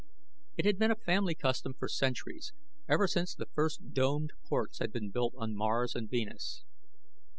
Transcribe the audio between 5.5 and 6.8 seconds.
Mars and Venus.